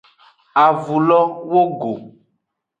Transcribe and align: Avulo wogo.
Avulo 0.65 1.21
wogo. 1.51 1.91